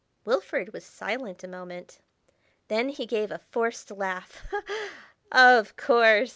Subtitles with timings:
[0.25, 1.99] Wilfrid was silent a moment;
[2.69, 4.41] then he gave a forced laugh.
[5.31, 6.29] "Of course!"